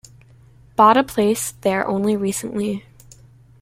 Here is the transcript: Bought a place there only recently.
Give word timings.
Bought 0.75 0.97
a 0.97 1.03
place 1.03 1.51
there 1.61 1.87
only 1.87 2.17
recently. 2.17 2.87